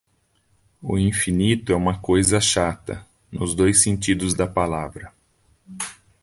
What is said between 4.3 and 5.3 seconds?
da palavra.